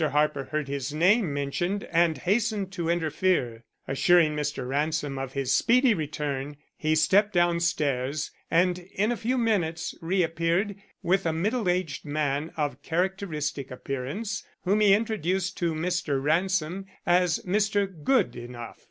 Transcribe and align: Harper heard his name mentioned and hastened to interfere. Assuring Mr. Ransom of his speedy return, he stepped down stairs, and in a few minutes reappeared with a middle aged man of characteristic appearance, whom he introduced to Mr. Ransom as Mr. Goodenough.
Harper 0.03 0.45
heard 0.45 0.67
his 0.67 0.91
name 0.91 1.31
mentioned 1.31 1.83
and 1.91 2.17
hastened 2.17 2.71
to 2.71 2.89
interfere. 2.89 3.61
Assuring 3.87 4.35
Mr. 4.35 4.67
Ransom 4.67 5.19
of 5.19 5.33
his 5.33 5.53
speedy 5.53 5.93
return, 5.93 6.57
he 6.75 6.95
stepped 6.95 7.33
down 7.33 7.59
stairs, 7.59 8.31
and 8.49 8.79
in 8.95 9.11
a 9.11 9.15
few 9.15 9.37
minutes 9.37 9.93
reappeared 10.01 10.73
with 11.03 11.27
a 11.27 11.33
middle 11.33 11.69
aged 11.69 12.03
man 12.03 12.51
of 12.57 12.81
characteristic 12.81 13.69
appearance, 13.69 14.43
whom 14.63 14.79
he 14.79 14.91
introduced 14.95 15.55
to 15.57 15.75
Mr. 15.75 16.19
Ransom 16.19 16.87
as 17.05 17.37
Mr. 17.45 17.85
Goodenough. 18.03 18.77